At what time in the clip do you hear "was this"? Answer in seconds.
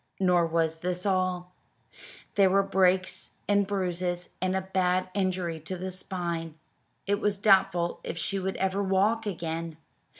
0.47-1.05